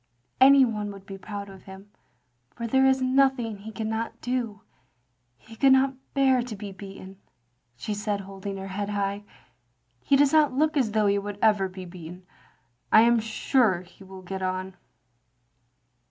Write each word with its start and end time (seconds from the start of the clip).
""Any 0.41 0.65
one 0.65 0.91
would 0.91 1.05
be 1.05 1.19
proud 1.19 1.47
of 1.47 1.65
him, 1.65 1.91
for 2.55 2.65
there 2.65 2.87
is 2.87 3.03
nothing 3.03 3.57
he 3.59 3.71
cannot 3.71 4.19
do. 4.19 4.61
He 5.37 5.55
could 5.55 5.73
never 5.73 5.93
bear 6.15 6.41
to 6.41 6.55
be 6.55 6.71
beaten," 6.71 7.19
she 7.77 7.93
said, 7.93 8.21
holding 8.21 8.57
her 8.57 8.69
head 8.69 8.89
high. 8.89 9.23
"He 10.03 10.15
does 10.15 10.33
not 10.33 10.53
look 10.53 10.75
as 10.75 10.93
though 10.93 11.05
he 11.05 11.19
would 11.19 11.37
ever 11.39 11.69
be 11.69 11.85
beaten. 11.85 12.25
I 12.91 13.01
am 13.01 13.19
stu^ 13.19 13.85
he 13.85 14.03
will 14.03 14.23
get 14.23 14.41
on. 14.41 14.75